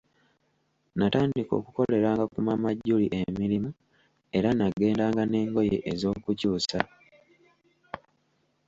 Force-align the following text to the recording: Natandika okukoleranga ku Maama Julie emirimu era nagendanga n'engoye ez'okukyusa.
Natandika 0.97 1.53
okukoleranga 1.59 2.23
ku 2.31 2.37
Maama 2.45 2.69
Julie 2.85 3.13
emirimu 3.29 3.69
era 4.37 4.49
nagendanga 4.53 5.23
n'engoye 5.25 5.77
ez'okukyusa. 5.91 6.79